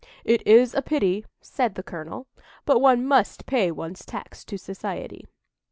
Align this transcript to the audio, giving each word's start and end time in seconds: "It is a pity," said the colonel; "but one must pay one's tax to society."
"It 0.25 0.41
is 0.47 0.73
a 0.73 0.81
pity," 0.81 1.25
said 1.41 1.75
the 1.75 1.83
colonel; 1.83 2.25
"but 2.65 2.81
one 2.81 3.05
must 3.05 3.45
pay 3.45 3.69
one's 3.69 4.03
tax 4.03 4.43
to 4.45 4.57
society." 4.57 5.27